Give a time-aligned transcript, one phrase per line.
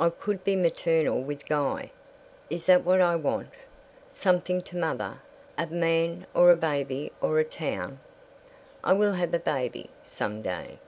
[0.00, 1.92] I could be maternal with Guy.
[2.50, 3.50] Is that what I want,
[4.10, 5.20] something to mother,
[5.56, 8.00] a man or a baby or a town?
[8.82, 9.88] I WILL have a baby.
[10.02, 10.80] Some day.